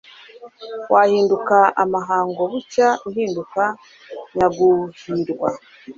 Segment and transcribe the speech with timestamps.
[0.93, 3.61] Wahinduka amahango Bucya uhinduka
[4.35, 5.49] Nyaguhirwa.